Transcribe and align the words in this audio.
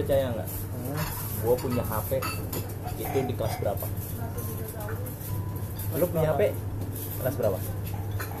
percaya 0.00 0.32
nggak? 0.32 0.48
Hmm. 0.48 0.98
gue 1.40 1.54
punya 1.56 1.84
HP 1.84 2.10
itu 3.00 3.18
di 3.24 3.34
kelas 3.36 3.54
berapa? 3.60 3.86
Lu 5.96 6.06
punya 6.08 6.28
HP 6.32 6.40
kelas 7.20 7.34
berapa? 7.36 7.58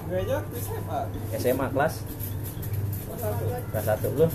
Gue 0.08 0.18
aja 0.24 0.36
SMA 0.56 0.98
SMA 1.36 1.66
kelas? 1.72 1.94
Kelas 3.72 3.84
satu 3.84 4.08
lu? 4.16 4.26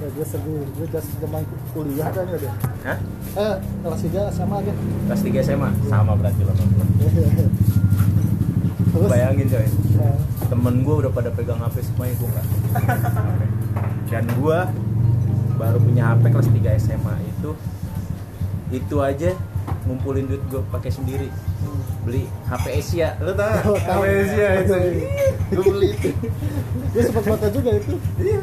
Ya 0.00 0.08
gue 0.16 0.26
sedih 0.28 0.64
gue 0.64 0.86
just 0.88 1.10
zaman 1.20 1.44
kuliah 1.76 2.08
kan 2.08 2.24
ya 2.24 2.38
deh 2.40 2.52
Hah? 2.88 2.98
eh 3.36 3.54
kelas 3.84 4.00
tiga 4.00 4.32
sama 4.32 4.64
aja 4.64 4.72
kelas 4.72 5.20
3 5.20 5.44
SMA 5.44 5.70
sama 5.92 6.16
berarti 6.16 6.40
lo 6.40 6.52
terus? 8.90 9.06
Bayangin 9.06 9.46
coy. 9.48 9.66
Nah, 9.96 10.16
temen 10.50 10.74
gue 10.82 10.94
udah 11.06 11.10
pada 11.14 11.30
pegang 11.30 11.62
HP 11.62 11.86
semuanya 11.86 12.14
gue 12.18 12.28
nggak. 12.28 12.46
Dan 14.10 14.24
gue 14.34 14.58
baru 15.60 15.76
punya 15.76 16.16
HP 16.16 16.24
kelas 16.32 16.48
3 16.48 16.80
SMA 16.80 17.14
itu 17.28 17.50
itu 18.70 18.96
aja 19.02 19.36
ngumpulin 19.84 20.24
duit 20.30 20.42
gue 20.48 20.62
pakai 20.72 20.88
sendiri. 20.88 21.28
Beli 22.06 22.24
HP 22.48 22.64
Asia. 22.80 23.18
Lo 23.20 23.36
tau? 23.36 23.74
Oh, 23.74 23.76
HP. 23.76 24.04
Asia 24.24 24.48
itu. 24.64 24.74
Gue 25.52 25.64
beli 25.68 25.88
itu. 25.92 26.10
Gue 26.90 27.02
sempat 27.04 27.24
baca 27.28 27.46
juga 27.52 27.70
itu. 27.76 27.94
Iya. 28.18 28.40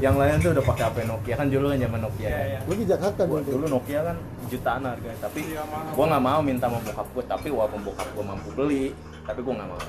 yang 0.00 0.16
lain 0.20 0.36
tuh 0.44 0.52
udah 0.52 0.64
pakai 0.64 0.84
HP 0.92 0.96
Nokia 1.08 1.34
kan 1.40 1.46
dulu 1.48 1.66
kan 1.72 1.78
zaman 1.80 2.00
Nokia. 2.04 2.28
Iya, 2.28 2.40
iya. 2.44 2.58
gue 2.68 2.76
di 2.76 2.86
Jakarta 2.86 3.20
Gua, 3.24 3.40
dulu. 3.40 3.64
Nokia 3.66 4.00
kan 4.04 4.16
jutaan 4.50 4.82
harganya 4.84 5.18
tapi 5.24 5.40
Iya, 5.46 5.62
gue 5.94 6.04
nggak 6.04 6.22
mau 6.24 6.40
minta 6.44 6.66
sama 6.68 6.78
bokap 6.84 7.08
gue 7.16 7.24
tapi 7.24 7.48
walaupun 7.48 7.80
bokap 7.86 8.08
gue 8.12 8.24
mampu 8.24 8.48
beli 8.52 8.84
tapi 9.24 9.40
gue 9.40 9.54
nggak 9.56 9.68
mau 9.68 9.80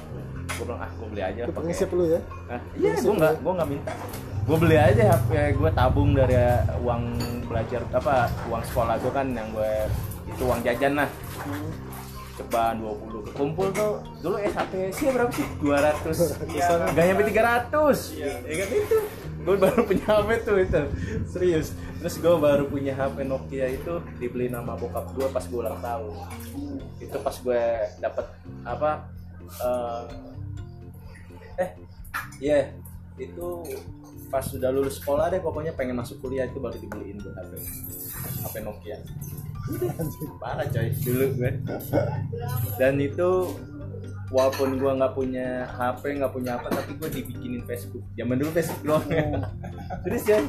gue 0.61 0.67
bilang 0.67 0.77
ah 0.79 0.91
gue 0.91 1.07
beli 1.09 1.23
aja 1.23 1.41
pakai 1.43 1.57
prinsip 1.65 1.89
lu 1.89 2.03
ya? 2.05 2.19
Iya, 2.77 2.93
gue 2.99 3.15
nggak 3.15 3.33
ya? 3.33 3.39
gue 3.39 3.53
nggak 3.57 3.69
minta. 3.69 3.91
Gue 4.41 4.57
beli 4.57 4.77
aja 4.77 5.01
HP 5.11 5.29
gue 5.53 5.69
tabung 5.71 6.09
dari 6.11 6.37
uang 6.77 7.03
belajar 7.43 7.81
apa 7.89 8.15
uang 8.45 8.63
sekolah 8.63 8.95
gue 8.97 9.11
kan 9.11 9.27
yang 9.27 9.49
gue 9.49 9.71
itu 10.27 10.41
uang 10.43 10.61
jajan 10.61 10.93
lah 10.95 11.09
Hmm. 11.41 11.73
ceban 12.31 12.77
20 12.77 13.33
kumpul 13.33 13.67
tuh 13.71 13.97
dulu 14.21 14.37
eh 14.37 14.47
HP 14.47 14.93
sih 14.93 15.09
berapa 15.09 15.27
sih 15.27 15.41
200 15.57 16.05
Iya. 16.53 16.67
gak 16.87 17.03
nyampe 17.03 17.23
300 17.25 18.13
Iya. 18.13 18.33
ya 18.39 18.53
kan 18.55 18.67
itu 18.71 18.97
gue 19.41 19.55
baru 19.57 19.81
punya 19.83 20.05
HP 20.07 20.29
tuh 20.43 20.57
itu 20.57 20.81
serius 21.25 21.67
terus 21.97 22.15
gue 22.15 22.29
baru 22.31 22.63
punya 22.65 22.93
HP 22.93 23.25
Nokia 23.25 23.67
itu 23.67 23.93
dibeli 24.15 24.47
nama 24.47 24.73
bokap 24.73 25.09
gue 25.11 25.27
pas 25.27 25.41
gue 25.41 25.59
ulang 25.59 25.81
tahun 25.81 26.13
itu 26.99 27.17
pas 27.17 27.35
gue 27.35 27.61
dapet 27.97 28.25
apa 28.63 28.91
eh, 29.59 30.01
eh 31.59 31.69
iya. 32.39 32.71
Itu 33.19 33.65
pas 34.31 34.47
sudah 34.47 34.71
lulus 34.71 35.03
sekolah 35.03 35.27
deh 35.27 35.43
pokoknya 35.43 35.75
pengen 35.75 35.99
masuk 35.99 36.23
kuliah 36.23 36.47
itu 36.47 36.57
baru 36.63 36.79
dibeliin 36.79 37.19
gue 37.19 37.33
HP 37.35 37.51
HP 38.47 38.53
Nokia. 38.63 38.97
Parah 40.41 40.67
coy. 40.71 40.89
Dulu 41.03 41.25
gue. 41.35 41.51
Dan 42.79 42.95
itu 43.03 43.51
walaupun 44.31 44.79
gue 44.79 44.91
nggak 44.95 45.13
punya 45.13 45.67
HP 45.67 46.23
nggak 46.23 46.31
punya 46.31 46.55
apa 46.55 46.71
tapi 46.71 46.95
gue 46.95 47.09
dibikinin 47.11 47.63
Facebook. 47.67 48.03
Zaman 48.15 48.39
dulu 48.39 48.49
Facebook 48.55 48.81
doang. 48.87 49.05
Terus 50.07 50.23
ya 50.23 50.39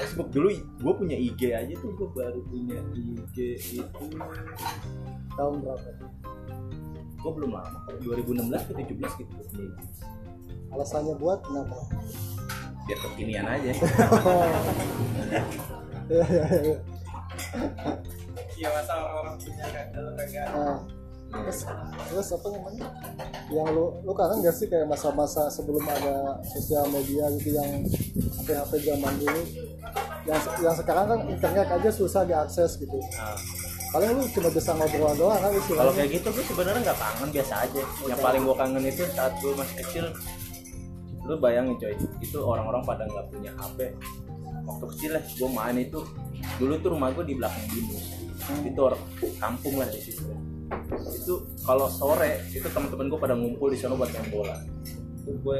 Facebook 0.00 0.28
dulu 0.32 0.48
gue 0.56 0.94
punya 0.96 1.16
IG 1.16 1.52
aja 1.52 1.74
tuh 1.78 1.92
gue 1.92 2.08
baru 2.10 2.40
punya 2.48 2.78
IG 2.96 3.36
itu 3.78 4.04
tahun 5.36 5.54
berapa 5.60 5.88
gue 7.20 7.32
belum 7.36 7.50
lama 7.52 7.78
kok 7.84 8.00
2016 8.00 8.68
ke 8.68 8.72
17 8.96 9.20
gitu 9.20 9.34
alasannya 10.70 11.14
buat 11.18 11.42
kenapa? 11.42 11.76
Biar 12.86 12.98
kekinian 13.02 13.46
aja. 13.46 13.70
Iya, 16.10 16.26
iya, 16.26 16.42
iya. 16.58 16.74
iya 18.58 18.68
masa 18.74 18.98
orang 18.98 19.38
punya 19.38 19.62
kan 19.70 19.86
kalau 19.94 20.10
kagak 20.18 20.46
terus 21.30 21.62
terus 22.10 22.28
apa 22.34 22.46
namanya? 22.50 22.86
Yang 23.54 23.68
lu 23.70 23.86
lu 24.02 24.12
kangen 24.14 24.42
gak 24.42 24.54
sih 24.54 24.66
kayak 24.66 24.86
masa-masa 24.90 25.46
sebelum 25.46 25.82
ada 25.86 26.42
sosial 26.42 26.90
media 26.90 27.30
gitu 27.38 27.54
yang 27.54 27.86
HP-HP 28.42 28.72
zaman 28.90 29.14
dulu? 29.22 29.42
Yang 30.26 30.40
yang 30.62 30.74
sekarang 30.74 31.06
kan 31.06 31.18
internet 31.30 31.66
aja 31.70 31.90
susah 31.90 32.22
diakses 32.26 32.78
gitu. 32.82 32.98
Nah, 32.98 33.38
paling 33.94 34.10
lu 34.14 34.22
cuma 34.30 34.50
bisa 34.50 34.70
ngobrol 34.74 35.14
doang 35.14 35.38
kan 35.38 35.50
kalau 35.50 35.58
istilahnya 35.58 35.92
kayak 35.98 36.10
gitu 36.18 36.28
gue 36.34 36.44
sebenarnya 36.46 36.80
nggak 36.82 36.98
kangen 36.98 37.30
biasa 37.30 37.54
aja. 37.62 37.82
Yang 38.10 38.20
paling 38.22 38.42
gue 38.42 38.56
kangen 38.58 38.84
itu 38.86 39.02
saat 39.14 39.32
gue 39.38 39.52
masih 39.54 39.76
kecil 39.86 40.06
lu 41.20 41.34
bayangin 41.38 41.78
coy 41.78 41.94
itu 42.24 42.38
orang-orang 42.42 42.82
pada 42.82 43.06
nggak 43.06 43.26
punya 43.30 43.52
HP 43.54 43.92
waktu 44.66 44.84
kecil 44.96 45.10
lah 45.14 45.22
gue 45.22 45.50
main 45.52 45.76
itu 45.78 46.00
dulu 46.58 46.74
tuh 46.80 46.90
rumah 46.90 47.14
gue 47.14 47.22
di 47.22 47.34
belakang 47.38 47.66
binus. 47.70 48.18
Itu 48.66 48.80
orang 48.82 49.02
kampung 49.38 49.78
lah 49.78 49.86
di 49.86 50.00
situ 50.02 50.39
itu 51.06 51.34
kalau 51.60 51.86
sore 51.86 52.40
itu 52.48 52.64
teman-teman 52.64 53.06
gue 53.06 53.18
pada 53.18 53.34
ngumpul 53.34 53.68
di 53.68 53.76
sana 53.76 53.94
buat 53.94 54.10
main 54.10 54.26
bola 54.28 54.56
itu 55.20 55.32
gue 55.36 55.58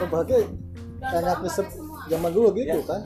Oh, 0.00 0.06
berarti 0.06 0.46
enaknya 1.00 1.50
se- 1.50 1.76
zaman 2.06 2.30
dulu 2.30 2.52
gitu 2.52 2.76
Iya. 2.76 2.84
kan 2.84 3.00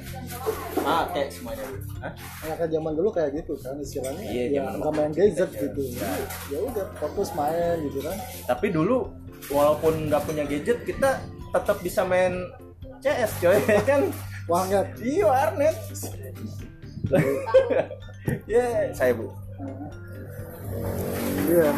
ah 0.82 1.04
kayak 1.08 1.30
semuanya 1.30 1.64
Hah? 1.98 2.12
enaknya 2.42 2.68
zaman 2.72 2.92
dulu 2.92 3.08
kayak 3.10 3.30
gitu 3.34 3.54
kan 3.56 3.74
istilahnya 3.78 4.22
Iya, 4.24 4.44
ya 4.50 4.60
nggak 4.74 4.92
main 4.92 5.12
gadget 5.12 5.50
Iya. 5.50 5.60
gitu 5.62 5.80
Iya. 5.94 6.10
ya 6.50 6.58
udah 6.64 6.86
fokus 6.98 7.28
main 7.32 7.76
gitu 7.82 7.98
kan 8.00 8.16
tapi 8.44 8.66
dulu 8.68 9.10
walaupun 9.46 10.08
nggak 10.08 10.22
punya 10.22 10.44
gadget 10.44 10.78
kita 10.82 11.22
tetap 11.50 11.76
bisa 11.80 12.02
main 12.02 12.34
CS 12.98 13.32
coy 13.38 13.58
kan 13.88 14.00
warnet 14.44 14.88
Iya 14.98 15.24
warnet. 15.24 15.76
ya 18.48 18.64
saya 18.90 19.12
bu. 19.12 19.28
Iya 21.44 21.68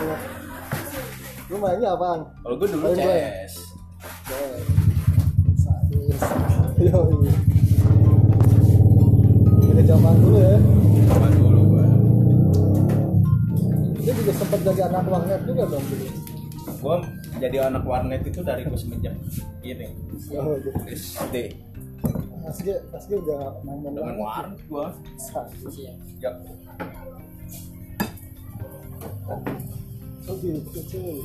lu 1.47 1.57
mainnya 1.57 1.95
apaan 1.95 2.21
Kalau 2.43 2.55
gue 2.57 2.69
dulu 2.69 2.83
Main. 2.83 2.99
CS. 2.99 3.53
Sadis. 5.57 6.21
Yo, 6.77 7.01
iya. 7.23 7.35
Ini 9.67 9.83
zaman 9.85 10.15
dulu 10.19 10.39
ya. 10.39 10.56
Zaman 11.06 11.31
dulu 11.33 11.61
gue. 11.71 11.85
Dia 14.01 14.12
juga 14.12 14.33
sempat 14.35 14.61
jadi 14.61 14.81
anak 14.91 15.05
warnet 15.06 15.41
juga 15.47 15.62
dong 15.67 15.85
dulu. 15.87 16.06
Gue 16.77 16.97
jadi 17.39 17.56
anak 17.65 17.83
warnet 17.87 18.23
itu 18.23 18.41
dari 18.43 18.67
gue 18.67 18.79
semenjak 18.79 19.15
ini 19.62 19.87
Oh, 20.35 20.59
gitu. 20.59 20.75
SD. 20.83 21.37
Asli, 22.43 22.71
asli 22.91 23.15
udah 23.17 23.62
main 23.62 23.87
warnet 24.19 24.59
gue. 24.67 24.87
Sadis 25.17 25.75
ya. 25.79 25.95
Oh 30.27 30.34
gitu 30.43 30.81
cuy. 30.91 31.19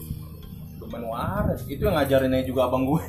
Main 0.91 1.05
warnet. 1.07 1.59
Itu 1.69 1.87
yang 1.87 1.95
ngajarinnya 1.95 2.43
juga 2.43 2.67
abang 2.67 2.83
gue. 2.89 3.03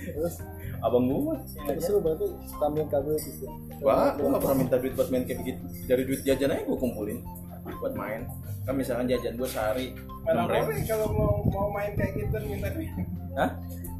Terus, 0.00 0.34
abang 0.80 1.04
gue. 1.06 1.36
terus 1.68 1.86
lu 1.92 2.00
berarti 2.00 2.26
suka 2.48 2.66
main 2.72 2.88
kabel 2.88 3.14
gitu. 3.20 3.46
Wah, 3.84 4.16
gue 4.16 4.26
gak 4.26 4.42
pernah 4.42 4.56
minta 4.56 4.76
duit 4.80 4.94
buat 4.96 5.08
main 5.12 5.24
kayak 5.28 5.38
begitu. 5.44 5.62
Dari 5.84 6.02
duit 6.08 6.20
jajan 6.24 6.50
aja 6.54 6.62
gue 6.64 6.78
kumpulin 6.78 7.18
buat 7.78 7.94
main. 7.94 8.24
Kan 8.64 8.74
misalkan 8.76 9.06
jajan 9.10 9.34
gue 9.36 9.48
sehari 9.48 9.86
mana 10.24 10.44
enam 10.44 10.52
ribu. 10.52 10.64
boleh 10.68 10.84
kalau 10.84 11.08
mau 11.16 11.34
mau 11.48 11.68
main 11.72 11.92
kayak 11.96 12.12
gitu 12.12 12.36
minta 12.44 12.68
duit 12.76 12.92
Hah? 13.36 13.50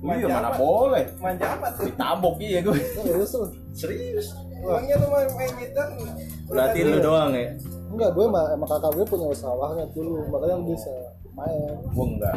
Manja 0.01 0.25
Iya 0.25 0.29
mana 0.33 0.51
boleh. 0.57 1.05
manja 1.21 1.47
amat 1.57 1.73
tuh 1.77 1.85
Ditabok 1.89 2.37
iya 2.41 2.61
gue. 2.65 2.77
Terus 2.77 3.33
lu? 3.37 3.47
Serius. 3.77 4.27
Emangnya 4.61 4.95
lu 5.01 5.07
mau 5.09 5.25
main 5.37 5.53
gitu 5.61 5.83
Berarti 6.49 6.79
lu 6.85 6.97
doang 7.01 7.33
ya? 7.37 7.49
Enggak, 7.91 8.11
gue 8.15 8.25
emang, 8.25 8.47
emang 8.55 8.69
kakak 8.71 8.93
gue 8.95 9.05
punya 9.05 9.27
usaha 9.27 9.51
warnet 9.51 9.91
dulu, 9.91 10.23
makanya 10.31 10.63
bisa 10.63 10.95
main. 11.35 11.75
Gue 11.91 12.07
enggak. 12.07 12.37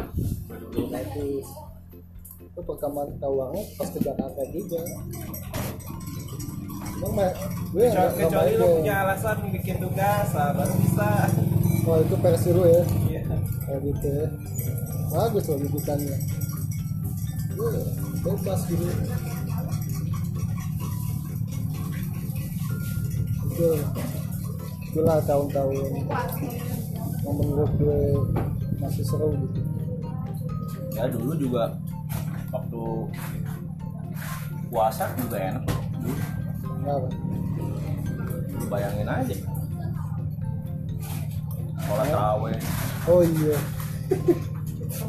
Dulu 0.74 0.86
bagus. 0.90 1.46
Itu 2.42 2.60
pertama 2.62 3.06
warnet 3.22 3.66
pas 3.78 3.88
ke 3.88 3.98
Jakarta 4.02 4.42
juga. 4.50 4.80
Emang 6.94 7.30
gue 7.70 7.82
yang 7.82 7.94
nggak- 7.94 8.12
nggak 8.14 8.28
kecuali 8.30 8.52
lu 8.54 8.64
game. 8.64 8.76
punya 8.80 8.94
alasan 9.02 9.36
bikin 9.50 9.76
tugas 9.78 10.28
ah, 10.32 10.50
baru 10.54 10.74
bisa 10.78 11.10
Oh 11.84 12.00
itu 12.00 12.16
versi 12.16 12.48
lu 12.48 12.64
ya, 12.64 12.80
iya 13.12 13.20
kayak 13.68 13.80
gitu 13.84 14.08
ya. 14.08 14.26
Bagus 15.12 15.44
loh 15.46 15.58
bibitannya. 15.60 16.16
Gue 17.52 17.70
bebas 18.24 18.60
gitu. 18.64 18.86
Itu, 23.44 23.68
itulah 24.94 25.18
tahun-tahun 25.26 25.74
yang 25.74 27.34
menurut 27.34 27.72
gue 27.82 27.98
masih 28.78 29.02
seru 29.02 29.34
gitu. 29.34 29.58
Ya 30.94 31.10
dulu 31.10 31.34
juga 31.34 31.74
waktu 32.54 32.82
puasa 34.70 35.10
juga 35.18 35.34
enak. 35.34 35.66
Dulu, 35.98 36.14
Kenapa? 36.78 37.08
Lu 38.54 38.64
bayangin 38.70 39.10
aja. 39.10 39.36
Sholat 41.82 42.06
taraweh. 42.14 42.54
Oh 43.10 43.26
iya. 43.26 43.58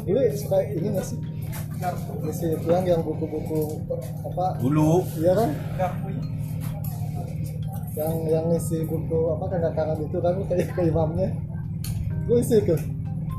Lu 0.10 0.18
suka 0.34 0.66
ini 0.66 0.98
nggak 0.98 1.06
sih? 1.06 1.18
Isi 2.26 2.58
pulang 2.58 2.82
yang 2.82 3.06
buku-buku 3.06 3.86
apa? 4.34 4.58
Dulu 4.58 5.06
Iya 5.14 5.32
kan? 5.38 5.50
Yang 7.96 8.14
yang 8.28 8.44
ngisi 8.52 8.84
buku 8.84 9.32
apa 9.32 9.44
kakak 9.56 9.72
kangen 9.72 9.98
itu 10.04 10.18
kan 10.20 10.34
kayak 10.46 10.68
ke 10.76 10.82
imamnya. 10.92 11.28
Lu 12.28 12.36
isi 12.36 12.60
tuh 12.62 12.76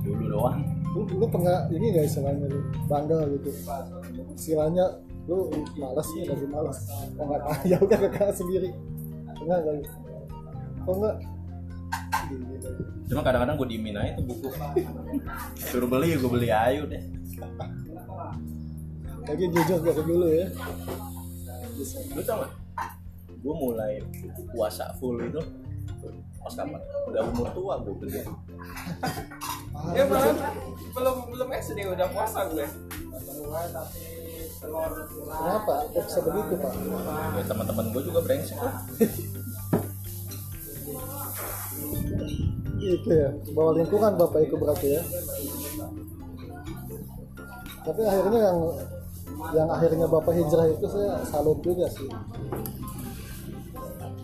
dulu 0.02 0.26
doang. 0.34 0.60
Lu, 0.98 1.06
lu 1.14 1.26
pernah 1.30 1.70
ini 1.70 1.94
gak 1.94 2.10
istilahnya 2.10 2.50
lu? 2.50 2.60
Bangga 2.90 3.22
gitu? 3.38 3.50
Istilahnya 4.34 4.86
lu 5.28 5.52
malas 5.76 6.08
nih 6.16 6.24
lagi 6.24 6.48
malas 6.48 6.78
nggak 7.20 7.68
ya 7.70 7.78
udah 7.84 8.00
kakak 8.10 8.34
sendiri. 8.34 8.72
Enggak 9.44 9.60
enggak 9.62 9.76
oh 10.88 10.96
enggak 10.98 11.16
cuma 13.08 13.24
kadang-kadang 13.24 13.56
gue 13.56 13.68
diemin 13.72 13.96
aja 13.96 14.20
tuh 14.20 14.26
buku. 14.26 14.48
Suruh 15.60 15.88
beli 15.88 16.16
gue 16.16 16.32
beli 16.32 16.50
ayo 16.52 16.84
deh 16.88 17.04
lagi 19.28 19.44
jujur 19.52 19.80
dari 19.84 20.04
dulu 20.08 20.28
ya. 20.32 20.48
Bisa 21.76 22.00
lu 22.16 22.22
tau 22.24 22.48
gak 22.48 22.67
gue 23.48 23.56
mulai 23.56 24.04
puasa 24.52 24.92
full 25.00 25.24
itu 25.24 25.40
pas 26.44 26.52
kapan? 26.52 26.82
Udah 27.08 27.22
umur 27.32 27.48
tua 27.56 27.80
gue 27.80 27.96
gede 28.04 28.28
Ya 29.96 30.04
malah 30.04 30.36
belum 30.92 31.16
belum 31.32 31.50
SD 31.56 31.80
udah 31.88 32.08
puasa 32.12 32.52
gue. 32.52 32.68
kenapa? 34.58 35.74
Kok 35.96 36.04
bisa 36.04 36.20
begitu 36.28 36.54
pak? 36.60 36.74
Ya 37.40 37.44
teman-teman 37.48 37.86
gue 37.96 38.02
juga 38.04 38.20
brengsek 38.20 38.60
lah 38.60 38.84
itu 42.88 43.10
ya. 43.12 43.30
Bawa 43.52 43.76
lingkungan 43.76 44.16
bapak 44.16 44.48
itu 44.48 44.56
berarti 44.56 44.88
ya. 44.96 45.02
Tapi 47.84 48.02
akhirnya 48.04 48.40
yang 48.40 48.60
yang 49.54 49.70
akhirnya 49.70 50.08
bapak 50.10 50.34
hijrah 50.34 50.66
itu 50.72 50.86
saya 50.90 51.22
salut 51.30 51.60
juga 51.62 51.86
sih 51.94 52.10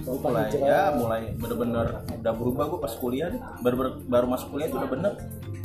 mulai 0.04 0.44
hijrah 0.52 0.68
ya 0.68 0.84
mulai 0.96 1.22
bener-bener 1.40 1.88
udah 2.04 2.34
berubah. 2.36 2.64
Gue 2.68 2.80
pas 2.84 2.94
kuliah 3.00 3.28
deh 3.32 3.42
baru 3.64 3.76
baru, 3.76 3.92
baru 4.08 4.26
masuk 4.28 4.48
kuliah 4.52 4.68
itu 4.68 4.78
udah 4.78 4.92
bener. 4.92 5.14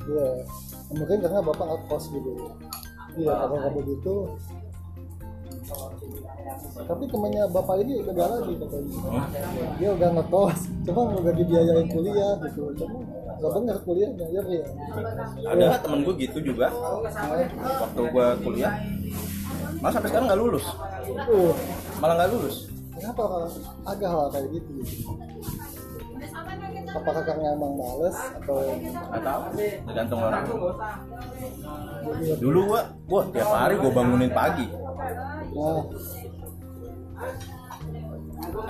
Iya, 0.08 0.28
mungkin 0.94 1.18
karena 1.20 1.40
bapak 1.44 1.64
nggak 1.68 1.80
kos 1.90 2.04
gitu. 2.14 2.30
Iya, 3.18 3.32
karena 3.34 3.56
nggak 3.66 3.74
begitu. 3.82 4.14
Tapi 6.78 7.04
temannya 7.12 7.44
bapak 7.52 7.76
ini 7.84 8.00
udah 8.00 8.12
gak 8.16 8.28
lagi 8.32 8.52
katanya. 8.56 8.96
Dia 9.76 9.88
udah 9.92 10.08
ngekos, 10.16 10.60
cuma 10.88 11.00
udah 11.12 11.32
dibiayain 11.36 11.88
kuliah 11.92 12.32
gitu. 12.48 12.62
Cuma 12.78 12.96
nggak 13.38 13.52
bener 13.52 13.76
kuliahnya, 13.84 14.26
ya 14.32 14.40
Ria. 14.46 14.66
ada 15.44 15.66
temen 15.84 16.00
gue 16.08 16.14
gitu 16.24 16.38
juga. 16.40 16.72
Waktu 17.84 18.02
gue 18.08 18.26
kuliah. 18.46 18.72
Malah 19.84 19.92
sampai 19.92 20.08
sekarang 20.08 20.26
nggak 20.32 20.40
lulus. 20.40 20.64
Uh, 21.28 21.52
malah 22.00 22.14
nggak 22.16 22.32
lulus 22.32 22.77
kenapa 22.98 23.24
agak 23.86 24.08
hal 24.10 24.28
kayak 24.34 24.48
gitu? 24.52 24.70
Apakah 26.88 27.22
karena 27.22 27.54
emang 27.54 27.72
males 27.78 28.16
atau 28.42 28.58
nggak 28.74 29.22
tahu 29.22 29.42
tergantung 29.86 30.20
orang. 30.24 30.44
Dulu 32.42 32.60
gua 32.74 32.82
gua 33.06 33.22
tiap 33.30 33.50
hari 33.54 33.74
gua 33.78 33.92
bangunin 33.94 34.32
pagi. 34.34 34.66
Nah, 35.54 35.82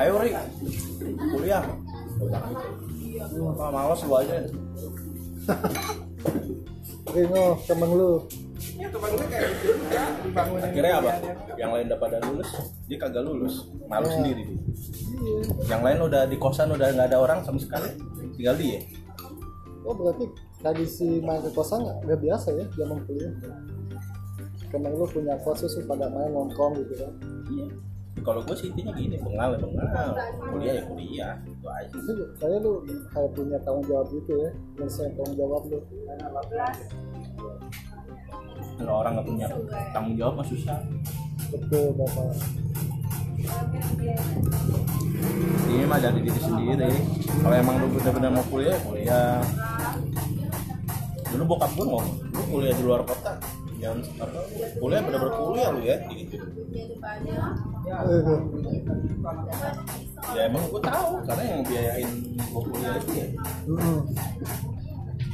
ayo 0.03 0.13
Ri. 0.21 0.31
Kuliah. 1.33 1.65
Wah, 3.39 3.71
malas 3.73 4.01
lu 4.05 4.15
aja? 4.15 4.35
Rino 7.09 7.45
temen 7.65 7.91
lu 7.97 8.11
Ya 8.79 8.87
gue 8.87 9.01
kayak 9.03 9.51
gitu 9.59 9.71
akhirnya 10.39 10.93
apa 11.03 11.13
yang 11.59 11.71
lain 11.75 11.91
udah 11.91 11.99
pada 11.99 12.17
lulus 12.23 12.51
dia 12.87 12.99
kagak 13.03 13.27
lulus 13.27 13.67
malu 13.91 14.07
sendiri 14.07 14.47
dia. 14.47 14.59
Iya. 15.19 15.41
yang 15.67 15.83
lain 15.83 15.99
udah 16.07 16.23
di 16.31 16.37
kosan 16.39 16.71
udah 16.71 16.95
nggak 16.95 17.11
ada 17.11 17.19
orang 17.19 17.43
sama 17.43 17.59
sekali 17.59 17.91
tinggal 18.39 18.55
dia 18.55 18.79
Oh 19.83 19.97
berarti 19.97 20.29
tradisi 20.63 21.19
main 21.25 21.43
ke 21.43 21.51
kosan 21.51 21.83
nggak 21.83 22.21
biasa 22.21 22.55
ya 22.55 22.65
zaman 22.77 23.03
kuliah? 23.09 23.33
Karena 24.69 24.93
lu 24.93 25.09
punya 25.09 25.35
kos 25.41 25.65
khusus 25.65 25.83
pada 25.89 26.13
main 26.13 26.29
nongkrong 26.29 26.77
gitu 26.85 26.95
kan? 27.03 27.13
iya 27.49 27.67
kalau 28.23 28.43
gue 28.43 28.57
sih 28.59 28.69
intinya 28.75 28.93
gini 28.99 29.17
bengal 29.23 29.55
ya 29.55 29.59
bengal 29.63 30.11
kuliah 30.51 30.75
ya 30.75 30.83
kuliah 30.91 31.33
itu 31.39 31.65
aja 31.65 32.25
kayak 32.43 32.59
lu 32.61 32.83
kayak 33.15 33.31
punya 33.33 33.59
tanggung 33.63 33.87
jawab 33.87 34.07
gitu 34.11 34.33
ya, 34.37 34.51
nyelesain 34.77 35.13
tanggung 35.15 35.37
jawab 35.39 35.63
lu. 35.71 35.79
Kalau 38.79 38.95
orang 39.03 39.13
nggak 39.19 39.27
punya 39.27 39.47
tanggung 39.91 40.15
jawab 40.15 40.35
mah 40.39 40.47
susah. 40.47 40.79
Betul 41.51 41.93
bapak. 41.99 42.31
ini 45.69 45.85
mah 45.87 45.99
dari 45.99 46.21
diri 46.23 46.41
sendiri. 46.41 46.91
Kalau 47.43 47.55
emang 47.59 47.75
lu 47.83 47.87
bener-bener 47.99 48.31
mau 48.31 48.45
kuliah 48.47 48.75
ya 48.75 48.79
kuliah. 48.87 49.35
Dulu 51.29 51.43
bokap 51.45 51.71
gue 51.75 51.87
mau 51.87 52.03
lu 52.07 52.43
kuliah 52.49 52.73
di 52.73 52.83
luar 52.87 53.03
kota 53.05 53.37
jangan 53.79 54.03
apa 54.19 54.41
kuliah 54.83 55.01
bener-bener 55.07 55.35
kuliah 55.39 55.69
lu 55.71 55.81
ya. 55.87 55.97
Gitu 56.11 56.37
ya 60.35 60.43
emang 60.51 60.63
gue 60.69 60.83
tahu 60.83 61.11
karena 61.25 61.43
yang 61.47 61.61
biayain 61.65 62.11
gue 62.37 62.63
kuliah 62.63 62.95
itu 62.99 63.13
ya. 63.15 63.27
Hmm. 63.69 63.99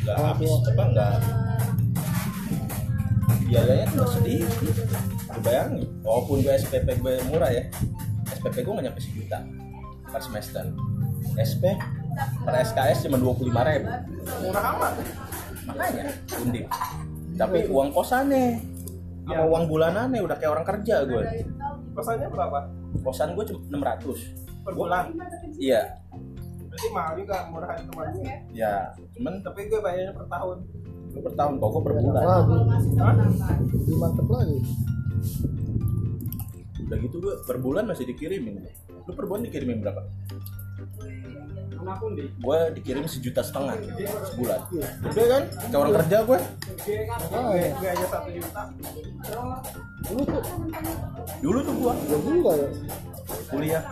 nggak 0.05 0.17
habis 0.21 0.53
apa 0.53 0.83
nggak 0.93 1.13
biayanya 3.45 3.87
tuh 3.91 4.09
sedikit 4.11 4.51
lu 4.61 4.73
bayangin 5.41 5.85
walaupun 6.01 6.41
gue 6.41 6.53
SPP 6.55 6.89
gue 6.99 7.15
murah 7.27 7.51
ya 7.51 7.65
SPP 8.31 8.57
gue 8.61 8.73
nggak 8.73 8.87
nyampe 8.87 9.01
sejuta 9.01 9.39
per 10.07 10.21
semester 10.21 10.65
SP 11.37 11.63
per 12.41 12.55
SKS 12.63 13.05
cuma 13.05 13.17
dua 13.17 13.33
puluh 13.33 13.51
lima 13.51 13.63
ribu 13.65 13.89
Murah 14.41 14.65
amat. 14.73 14.93
makanya 15.65 16.05
undip 16.39 16.67
tapi 17.35 17.59
uang 17.67 17.91
kosannya 17.91 18.61
sama 19.25 19.33
Ya. 19.35 19.41
uang 19.43 19.65
bulanannya 19.67 20.21
udah 20.21 20.37
kayak 20.37 20.53
orang 20.53 20.67
kerja 20.69 21.01
gue 21.03 21.25
Kosannya 21.93 22.29
berapa? 22.29 22.61
kosan 23.01 23.33
gue 23.33 23.45
cuma 23.47 23.61
600 23.97 24.21
Per 24.61 24.73
bulan. 24.73 25.05
iya 25.57 25.97
Berarti 26.69 26.89
mahal 26.91 27.17
juga 27.17 27.37
murahan 27.49 27.81
teman 27.83 28.07
gue. 28.13 28.35
ya 28.53 28.93
cuman 29.17 29.41
Tapi 29.41 29.61
gue 29.65 29.81
bayarnya 29.81 30.13
per 30.13 30.29
tahun. 30.29 30.57
Lu 31.15 31.21
per 31.23 31.33
tahun 31.39 31.53
kok 31.63 31.81
per 31.87 31.93
bulan. 31.95 32.13
Lagi, 32.27 32.59
lebih 33.71 33.97
mantep 33.99 34.27
lagi. 34.27 34.59
udah 36.85 37.01
gitu 37.01 37.17
gue 37.17 37.35
per 37.49 37.57
bulan 37.65 37.89
masih 37.89 38.05
dikirimin. 38.05 38.61
Lu 39.09 39.13
per 39.17 39.25
bulan 39.25 39.47
dikirimin 39.49 39.81
berapa? 39.81 40.05
Gue 42.41 42.59
dikirim 42.77 43.05
sejuta 43.09 43.41
setengah 43.45 43.77
sebulan. 44.33 44.61
Gede 45.09 45.25
kan? 45.29 45.43
Kayak 45.69 45.81
orang 45.81 45.95
kerja 46.01 46.17
gue 46.25 46.39
aja 47.85 48.07
satu 48.09 48.29
juta. 48.33 48.61
Dulu 50.05 50.23
tuh, 50.29 50.43
dulu 51.41 51.59
tuh 51.65 51.75
gue 51.77 51.93
gila 52.21 52.53
ya. 52.57 52.69
kuliah 53.49 53.83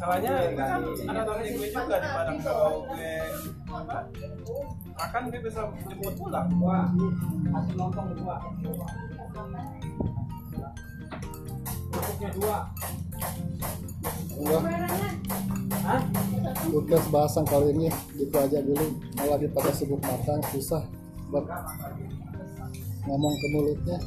Masalahnya 0.00 0.32
kan 0.56 0.80
ada 1.12 1.22
temen 1.28 1.60
gue 1.60 1.68
juga 1.76 1.96
di 2.00 2.08
Padang 2.08 2.38
kalau 2.40 2.88
gue 2.88 3.12
apa 3.68 3.96
makan 4.96 5.22
gue 5.28 5.40
bisa 5.44 5.60
jemput 5.76 6.14
pulang. 6.16 6.48
Wah, 6.56 6.88
hasil 7.52 7.74
nonton 7.76 8.16
dua. 8.16 8.36
Masuknya 11.92 12.28
dua. 12.32 12.58
Udah. 14.40 14.60
Podcast 16.64 17.06
bahasan 17.12 17.44
kali 17.44 17.76
ini 17.76 17.92
gitu 18.16 18.36
aja 18.40 18.58
dulu. 18.64 18.96
Mau 19.20 19.28
lagi 19.36 19.52
pada 19.52 19.68
sibuk 19.76 20.00
makan, 20.00 20.40
susah 20.48 20.80
buat 21.28 21.44
ngomong 23.04 23.34
ke 23.36 23.46
mulutnya. 23.52 24.00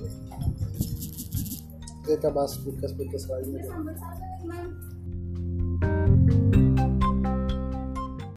Kita 2.01 2.33
bahas 2.33 2.57
podcast-podcast 2.65 3.25
lainnya. 3.29 3.61
Deh. 6.27 6.62